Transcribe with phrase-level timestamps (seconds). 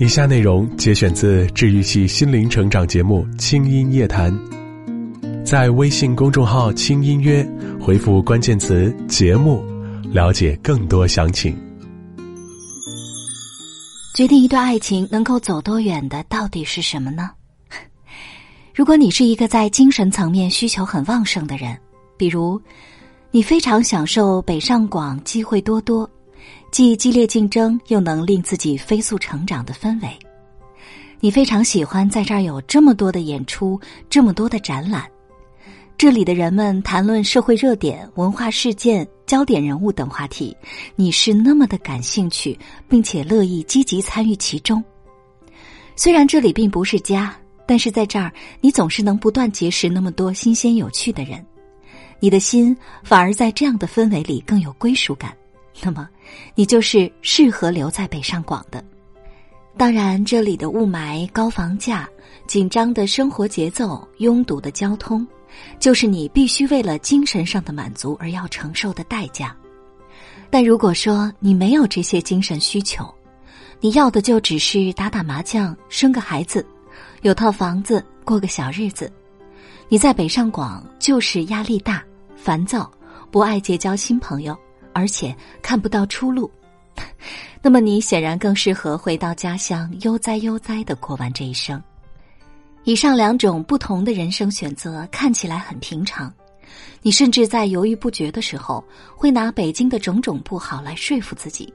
[0.00, 4.32] 以下内容节选自治愈系心灵成长节目《轻音夜谈》，
[5.44, 7.46] 在微信公众号“轻音乐”
[7.78, 9.62] 回复关键词“节目”，
[10.10, 11.54] 了解更多详情。
[14.14, 17.32] 决定一段爱情能够走多远的，到底是什么呢？
[18.74, 21.76] 如果你是一个在精神层面需求很旺盛的人，
[22.16, 22.58] 比如
[23.30, 26.08] 你非常享受北上广机会多多。
[26.70, 30.18] 既激烈竞争又能令自己飞速成长的氛围，
[31.18, 33.78] 你非常喜欢在这儿有这么多的演出，
[34.08, 35.04] 这么多的展览，
[35.98, 40.56] 这里的人们谈论社会热点、文化事件、焦点人物等话题，
[40.94, 42.56] 你是那么的感兴趣，
[42.88, 44.82] 并且乐意积极参与其中。
[45.96, 51.44] 虽然这里并不是家，但是在这儿你总是能不断结识那么多新鲜有趣的人，
[52.20, 55.36] 你的心反而在这样的氛围里更有归属感。
[55.82, 56.08] 那么，
[56.54, 58.84] 你就是适合留在北上广的。
[59.76, 62.08] 当然，这里的雾霾、高房价、
[62.46, 65.26] 紧张的生活节奏、拥堵的交通，
[65.78, 69.56] 就是你必须为了精神上的满足而要承受的代价。
[70.50, 73.08] 但如果说你没有这些精神需求，
[73.80, 76.66] 你要的就只是打打麻将、生个孩子、
[77.22, 79.10] 有套房子、过个小日子，
[79.88, 82.04] 你在北上广就是压力大、
[82.36, 82.90] 烦躁，
[83.30, 84.58] 不爱结交新朋友。
[84.92, 86.50] 而且看不到出路，
[87.62, 91.82] 那么你显然更适合回到家乡，悠哉悠哉的过完这一生。
[92.84, 96.32] 以上两种不同的人生选择看起来很平常，
[97.02, 98.82] 你甚至在犹豫不决的时候，
[99.14, 101.72] 会拿北京的种种不好来说服自己。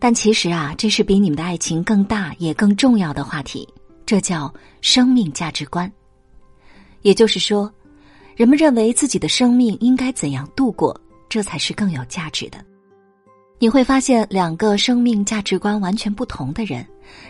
[0.00, 3.68] 但其实啊，这是比你们的爱情更大也更重要的话题，
[4.04, 5.90] 这叫生命价值观。
[7.02, 7.72] 也就是说，
[8.34, 11.00] 人们认为自己的生命应该怎样度过。
[11.34, 12.64] 这才是更有价值的。
[13.58, 16.86] 你会发现，两个生命价值观完全不同的人，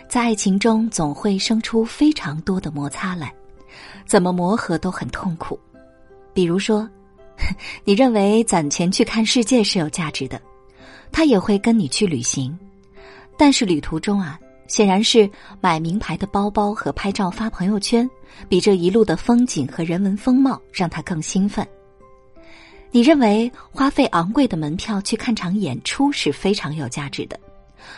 [0.07, 3.33] 在爱情中总会生出非常多的摩擦来，
[4.05, 5.59] 怎么磨合都很痛苦。
[6.35, 6.87] 比如说，
[7.83, 10.39] 你认为攒钱去看世界是有价值的，
[11.11, 12.55] 他也会跟你去旅行，
[13.35, 15.27] 但是旅途中啊，显然是
[15.59, 18.07] 买名牌的包包和拍照发朋友圈，
[18.47, 21.67] 比这一路的风景和人文风貌让他更兴奋。
[22.95, 27.37] 你认为花费昂贵的门票去看场演出是非常有价值的，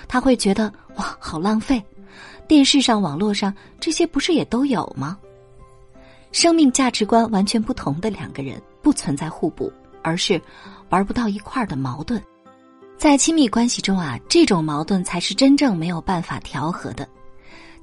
[0.08, 1.80] 他会觉得哇，好浪费。
[2.48, 5.16] 电视上、网络上这些不是也都有吗？
[6.32, 9.72] 生命价值观完全不同的两个人不存在互补，
[10.02, 10.42] 而是
[10.90, 12.20] 玩不到一块儿的矛盾。
[12.98, 17.08] 在亲密关系中啊，这种矛盾才是真正没有办法调和的。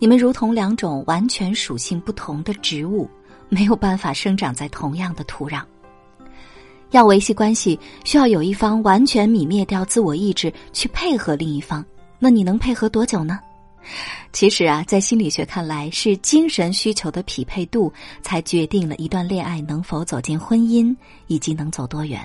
[0.01, 3.09] 你们如同两种完全属性不同的植物，
[3.49, 5.63] 没有办法生长在同样的土壤。
[6.94, 11.84] 要维系关系，需要有一方完全泯灭掉自我意志去配合另一方。
[12.21, 13.41] 那你能配合多久呢？
[14.32, 20.94] 其实啊，在心理学看来，是精神需求的匹配度才决定了一段恋爱能否走进婚姻，
[21.27, 22.21] 以及能走多远。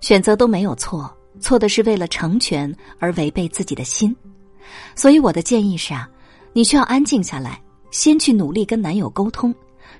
[0.00, 4.14] 选择都没有错，错的是为了成全而违背自己的心。
[4.94, 6.08] 所以我的建议是啊，
[6.52, 9.52] 你需要安静下来，先去努力跟男友沟通。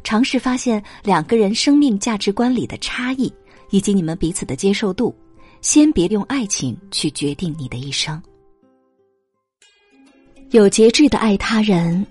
[0.02, 3.32] 尝试发现两个人生命价值观里的差异，
[3.70, 5.14] 以及你们彼此的接受度。
[5.60, 8.20] 先别用爱情去决定你的一生。
[10.52, 12.06] 有节制的爱他人，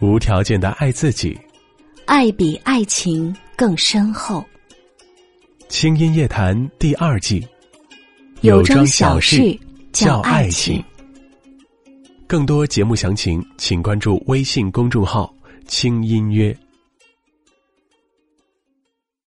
[0.00, 1.38] 无条件的爱自己，
[2.06, 4.44] 爱比爱情更深厚。
[5.68, 7.46] 轻音夜谈第二季，
[8.40, 9.56] 有桩小事
[9.92, 10.82] 叫爱情。
[12.26, 15.32] 更多节目详情，请关注微信公众号
[15.68, 16.54] “轻音乐”。